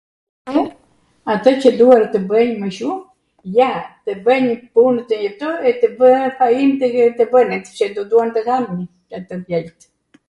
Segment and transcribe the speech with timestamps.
[0.53, 0.57] w,
[1.33, 2.95] atw qw duhet tw bwjn mw shum,
[3.57, 3.69] ja
[4.05, 4.47] tw bwjn
[4.79, 9.79] punwt njwtwr e tw vwn fainw tw bwnet qw tw duan tw hanw tw tjert[???].